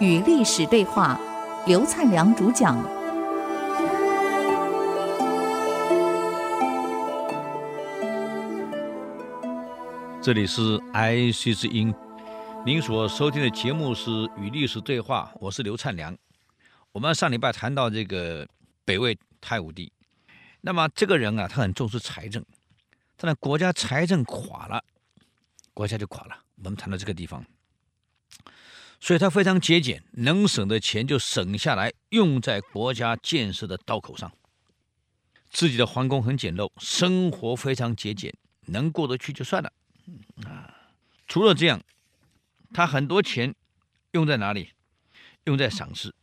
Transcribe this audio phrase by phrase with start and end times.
[0.00, 1.20] 与历史对话，
[1.66, 2.76] 刘灿良主讲。
[10.20, 11.94] 这里是 IC 之音，
[12.64, 16.16] 您所收听的节目是《与历史对话》，我是刘灿良。
[16.92, 18.46] 我们上礼拜谈到这个
[18.84, 19.90] 北魏太武帝，
[20.60, 22.44] 那么这个人啊，他很重视财政，
[23.18, 24.82] 但是国家财政垮了，
[25.74, 26.44] 国家就垮了。
[26.56, 27.44] 我们谈到这个地方。
[29.00, 34.32] 所以他非常节俭，能省的钱就省下来，用在国家建设的刀口上。
[35.50, 38.34] 自己的皇宫很简陋，生活非常节俭，
[38.66, 39.72] 能过得去就算了。
[40.46, 40.74] 啊，
[41.26, 41.80] 除了这样，
[42.72, 43.54] 他很多钱
[44.12, 44.70] 用在哪里？
[45.44, 46.14] 用在赏赐，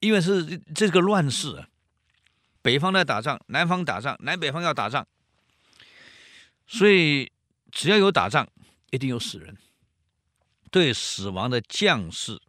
[0.00, 1.64] 因为是这个乱世，
[2.60, 5.06] 北方在打仗，南方打仗，南北方要打仗，
[6.66, 7.30] 所以
[7.70, 8.48] 只要有打仗，
[8.90, 9.56] 一定有死人。
[10.70, 12.42] 对死亡的将士，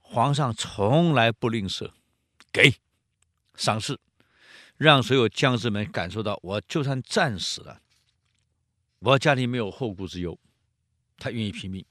[0.00, 1.90] 皇上从来不吝啬，
[2.52, 2.74] 给
[3.54, 3.98] 赏赐，
[4.76, 7.80] 让所有将士们感受到，我就算战死了，
[8.98, 10.38] 我家里没有后顾之忧，
[11.16, 11.82] 他愿意拼命，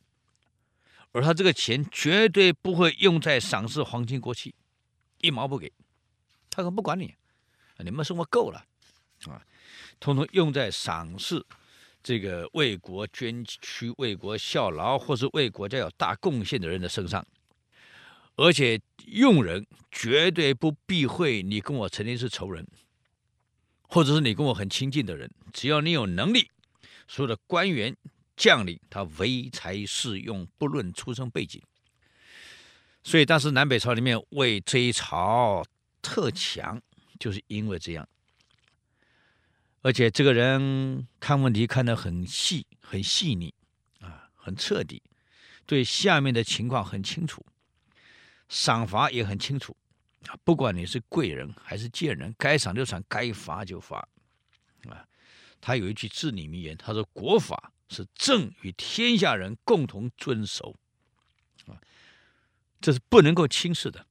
[1.13, 4.53] 而他这个钱绝对不会用在赏赐皇亲国戚，
[5.17, 5.73] 一毛不给，
[6.51, 7.15] 他可不管你，
[7.79, 8.67] 你们生活够了，
[9.25, 9.41] 啊，
[10.01, 11.41] 通通用在赏识。
[12.03, 17.23] 这个为国捐躯、为国效劳，或是为国家有大贡献的人的身上，
[18.35, 22.67] 而且用人绝对不避讳你跟我曾经是仇人，
[23.83, 26.49] 或者是你跟我很亲近的人，只要你有能力，
[27.07, 27.95] 所有的官员
[28.35, 31.61] 将领他唯才是用，不论出身背景。
[33.03, 35.63] 所以当时南北朝里面为这一朝
[36.01, 36.81] 特强，
[37.19, 38.09] 就是因为这样。
[39.83, 43.51] 而且这个人看问题看得很细、很细腻，
[43.99, 45.01] 啊，很彻底，
[45.65, 47.43] 对下面的情况很清楚，
[48.47, 49.75] 赏罚也很清楚，
[50.27, 54.07] 啊，不管你是贵人还是贱人，该赏就赏，该罚就罚，
[54.87, 55.07] 啊，
[55.59, 60.75] 他有一句至理名言，他说：“国法是朕与天下人共同遵守，
[61.65, 61.81] 啊，
[62.79, 64.05] 这是不能够轻视的。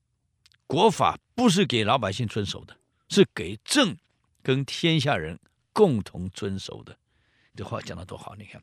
[0.67, 2.77] 国法不是给老百姓遵守的，
[3.09, 3.97] 是给朕
[4.43, 5.39] 跟天下人。”
[5.81, 6.99] 共同遵守的，
[7.57, 8.37] 这话讲得多好！
[8.37, 8.63] 你看，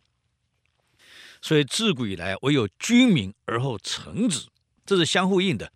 [1.41, 4.47] 所以自古以来，唯有君明而后臣直，
[4.85, 5.73] 这是相互应的。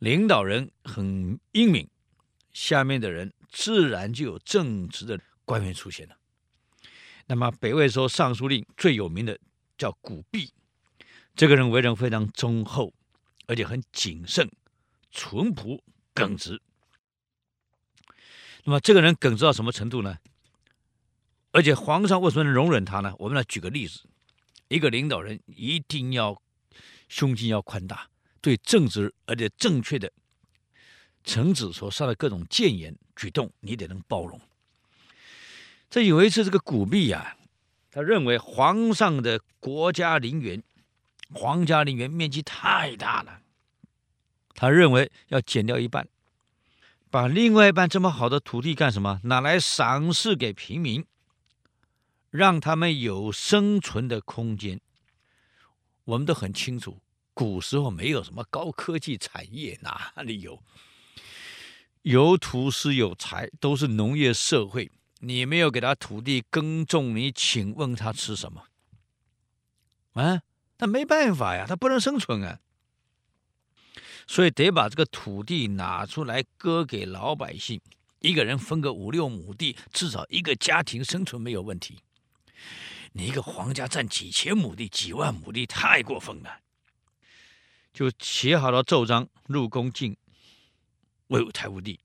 [0.00, 1.88] 领导人很英明，
[2.52, 6.16] 下面的人自然就有正直的官员出现了。
[7.26, 9.38] 那么北魏时候尚书令最有名的
[9.76, 10.52] 叫古弼，
[11.36, 12.92] 这个人为人非常忠厚，
[13.46, 14.50] 而且很谨慎、
[15.12, 16.60] 淳朴、耿直。
[18.64, 20.18] 那么这个人耿直到什么程度呢？
[21.50, 23.14] 而且皇上为什么能容忍他呢？
[23.18, 24.02] 我们来举个例子：
[24.68, 26.40] 一个领导人一定要
[27.08, 28.08] 胸襟要宽大，
[28.40, 30.12] 对正直而且正确的
[31.24, 34.38] 臣子所说的各种谏言举动，你得能包容。
[35.88, 37.36] 这有一次，这个古弼啊，
[37.90, 40.62] 他认为皇上的国家陵园、
[41.32, 43.40] 皇家陵园面积太大了，
[44.54, 46.06] 他认为要减掉一半，
[47.10, 49.20] 把另外一半这么好的土地干什么？
[49.24, 51.04] 拿来赏赐给平民。
[52.30, 54.80] 让他们有生存的空间。
[56.04, 57.00] 我们都很清楚，
[57.34, 60.62] 古时候没有什么高科技产业，哪里有？
[62.02, 64.90] 有土是有财，都是农业社会。
[65.20, 68.64] 你没有给他土地耕种，你请问他吃什么？
[70.12, 70.42] 啊，
[70.78, 72.60] 他没办法呀，他不能生存啊。
[74.26, 77.80] 所以得把这个土地拿出来割给老百姓，
[78.20, 81.98] 一个人分个五六亩地，至少一个家庭生存没有问题。
[83.12, 86.60] 你一个皇家占几千亩地、几万亩地，太过分了。
[87.92, 90.16] 就写好了奏章入宫进
[91.28, 91.98] 魏武太武帝，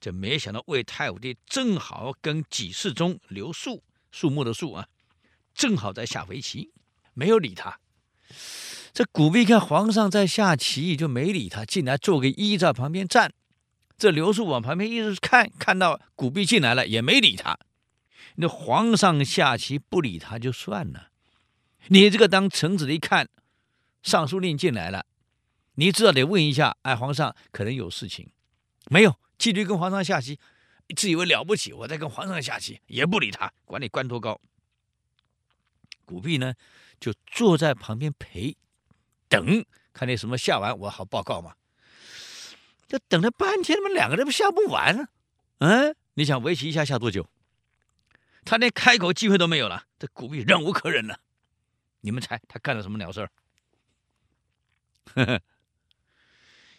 [0.00, 4.88] 这没想到魏太武帝正好跟几世中刘树，树木的树啊，
[5.54, 6.72] 正好在下围棋，
[7.12, 7.78] 没有理他。
[8.94, 13.34] 这古弼看皇上在下棋，就没理他，进来做个揖在旁边站。
[13.98, 17.58] 这刘树往旁边一直看，看到古币进来了，也没理他。
[18.36, 21.10] 那皇上下棋不理他就算了，
[21.88, 23.28] 你这个当臣子的一看，
[24.02, 25.06] 尚书令进来了，
[25.74, 28.30] 你至少得问一下，哎，皇上可能有事情，
[28.90, 30.38] 没有，继续跟皇上下棋，
[30.94, 34.40] 自以为了不起，我在跟皇上下棋，也不理他，管你官多高。
[36.04, 36.54] 古弼呢，
[37.00, 38.56] 就坐在旁边陪，
[39.28, 41.54] 等看你什么下完，我好报告嘛。
[42.86, 45.08] 就等了半天，他们两个人不下不完了，
[45.58, 47.28] 嗯，你想围棋一下下多久？
[48.46, 49.84] 他连开口机会都没有了。
[49.98, 51.20] 这古币忍无可忍了，
[52.00, 53.30] 你们猜他干了什么鸟事儿？
[55.14, 55.42] 呵呵，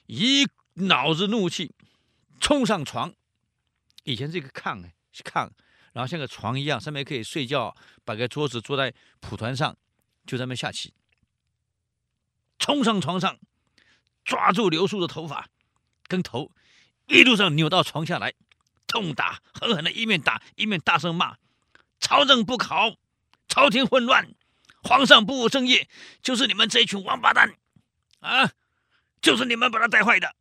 [0.05, 1.75] 一脑子怒气，
[2.39, 3.13] 冲上床。
[4.03, 5.49] 以前这个炕哎，炕，
[5.93, 7.75] 然后像个床一样，上面可以睡觉，
[8.05, 9.75] 摆个桌子坐在蒲团上，
[10.25, 10.93] 就在那下棋。
[12.59, 13.37] 冲上床上，
[14.23, 15.49] 抓住刘树的头发，
[16.07, 16.51] 跟头
[17.07, 18.33] 一路上扭到床下来，
[18.87, 21.37] 痛打，狠狠的一面打一面大声骂
[21.99, 22.95] ：“朝政不考，
[23.47, 24.33] 朝廷混乱，
[24.83, 25.87] 皇上不务正业，
[26.21, 27.53] 就是你们这群王八蛋
[28.19, 28.51] 啊！
[29.21, 30.35] 就是你们把他带坏的。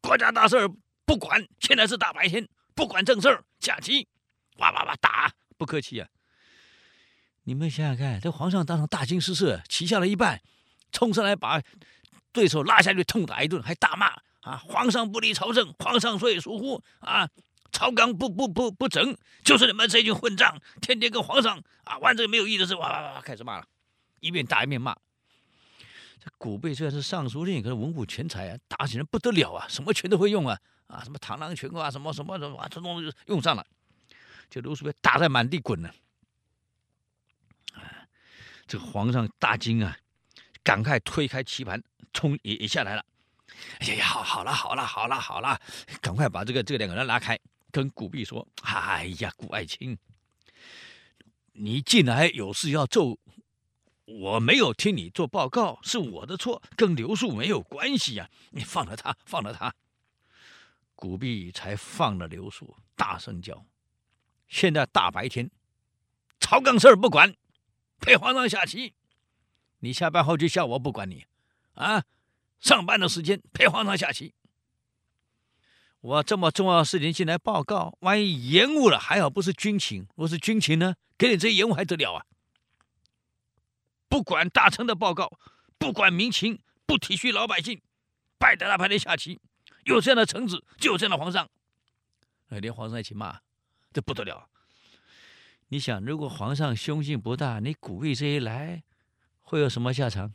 [0.00, 0.68] 国家大事
[1.04, 4.06] 不管，现在是大白天，不管正事下棋，
[4.58, 6.08] 哇哇哇打，不客气啊！
[7.44, 10.40] 你们想想看，这皇上当场大惊失色，棋下了一半。”
[10.92, 11.58] 冲上来把
[12.32, 14.08] 对手拉下去痛打一顿，还大骂
[14.42, 14.58] 啊！
[14.58, 17.26] 皇上不理朝政，皇上所以疏忽啊！
[17.82, 23.66] 朝纲不不不不整，就是你们这群混账，天天跟皇上啊玩这个没有意义的事，哇哇哇开始骂了，
[24.20, 24.94] 一边打一边骂。
[26.20, 30.56] 这古贝虽然是尚书令，可是文武全才啊，打起来不得了啊，什么拳都会用啊
[30.86, 33.66] 啊，什么螳螂拳啊，什么什么什么，这东西用上了，
[34.48, 35.90] 就刘树被打在满地滚呢。
[38.68, 39.98] 这个皇上大惊啊！
[40.62, 41.82] 赶快推开棋盘，
[42.12, 43.04] 冲也也下来了。
[43.80, 45.60] 哎呀，好，好了，好了，好了，好了，
[46.00, 47.36] 赶快把这个这两个人拉开，
[47.72, 49.98] 跟古碧说：“哎呀，古爱卿，
[51.54, 53.18] 你进来有事要奏，
[54.04, 58.30] 我没有听你做报告，是我的错，跟刘树没有关系呀。
[58.50, 59.74] 你放了他，放了他。”
[60.94, 63.66] 古碧才放了刘树，大声叫
[64.46, 65.50] ：“现在大白天，
[66.38, 67.34] 朝纲事儿不管，
[67.98, 68.94] 陪皇上下棋。”
[69.80, 71.26] 你下班后就笑我不管你，
[71.74, 72.04] 啊！
[72.60, 74.32] 上班的时间陪皇上下棋。
[76.02, 80.06] 我这么重要的事情进来报告，万一延误了，还好不是军情。
[80.16, 80.96] 若是军情呢？
[81.16, 82.26] 给你这延误还得了啊？
[84.08, 85.38] 不管大臣的报告，
[85.78, 87.80] 不管民情，不体恤老百姓，
[88.36, 89.40] 摆在那排里下棋。
[89.84, 91.48] 有这样的臣子，就有这样的皇上。
[92.48, 93.40] 哎，连皇上一起骂，
[93.92, 94.48] 这不得了。
[95.68, 98.82] 你想，如果皇上凶性不大，你古弼这一来。
[99.40, 100.34] 会有什么下场？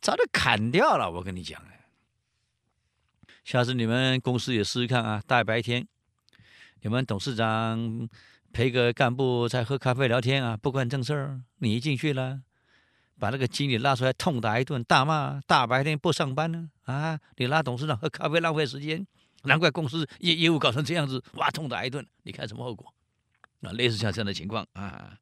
[0.00, 1.10] 早就砍掉了。
[1.10, 1.62] 我跟你讲，
[3.48, 5.22] 下次你们公司也试试看啊！
[5.26, 5.88] 大白天，
[6.82, 8.06] 你们董事长
[8.52, 11.40] 陪个干部在喝咖啡聊天啊，不关正事儿。
[11.56, 12.42] 你一进去了，
[13.18, 15.40] 把那个经理拉出来痛打一顿，大骂。
[15.46, 16.68] 大白天不上班呢？
[16.82, 19.06] 啊，你拉董事长喝咖啡浪费时间，
[19.44, 22.92] 难怪公司业业务搞成这样子，哇，痛打一顿，你看什么后果？
[23.62, 25.16] 啊，类似像这样的情况啊。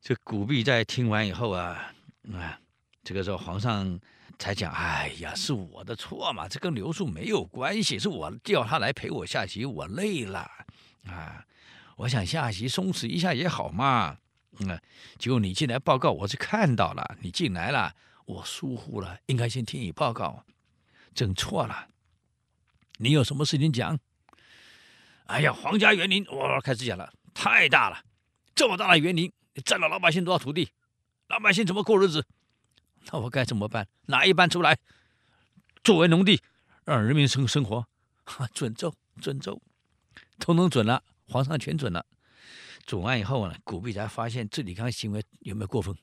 [0.00, 1.92] 这古币在听完以后啊，
[2.32, 2.58] 啊，
[3.04, 4.00] 这个时候皇上
[4.38, 10.48] 才讲：“哎呀，是我的错嘛，这跟刘树没有关系，是我叫他来陪我下棋，我累了
[11.06, 11.44] 啊，
[11.96, 14.18] 我想下棋松弛一下也好嘛。
[14.60, 14.80] 嗯，
[15.18, 17.94] 结果你进来报告，我是看到了，你进来了，
[18.26, 20.44] 我疏忽了，应该先听你报告，
[21.14, 21.88] 整错了。
[22.98, 23.98] 你有什么事情讲？
[25.26, 28.00] 哎呀，皇家园林，我开始讲了，太大了，
[28.54, 29.32] 这么大的园林。”
[29.64, 30.70] 占了老百姓多少土地？
[31.26, 32.24] 老百姓怎么过日子？
[33.10, 33.86] 那我该怎么办？
[34.06, 34.78] 拿一半出来
[35.82, 36.40] 作为农地，
[36.84, 37.86] 让人民生生活？
[38.24, 39.60] 哈准奏，准奏，
[40.38, 42.04] 通通准了，皇上全准了。
[42.84, 45.96] 准完以后呢，古币才发现这里刚行为有没有过分？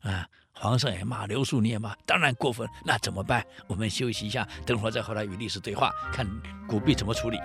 [0.00, 2.68] 啊，皇上也骂刘树，你也骂，当然过分。
[2.84, 3.44] 那怎么办？
[3.66, 6.26] 我们休息一下，等会儿再回来与历史对话，看
[6.68, 7.38] 古币怎么处理。